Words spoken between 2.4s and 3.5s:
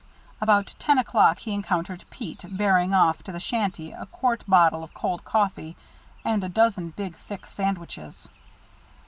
bearing off to the